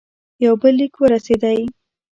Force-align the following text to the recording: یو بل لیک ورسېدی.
یو 0.43 0.53
بل 0.61 0.73
لیک 0.79 0.93
ورسېدی. 0.99 1.59